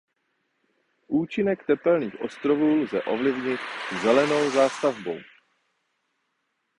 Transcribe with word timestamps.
Účinek 1.07 1.63
tepelných 1.67 2.21
ostrovů 2.21 2.75
lze 2.75 3.03
ovlivnit 3.03 3.59
„zelenou 4.03 4.49
zástavbou“. 4.51 5.19